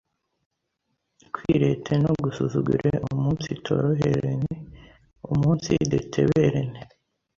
kwirete 1.33 1.93
no 2.03 2.11
gusuzugure, 2.23 2.91
umunsitoroherene, 3.11 4.53
umunsideteberene, 5.31 6.79